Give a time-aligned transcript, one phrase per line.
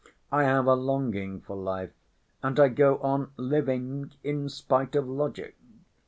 [0.31, 1.91] I have a longing for life,
[2.41, 5.55] and I go on living in spite of logic.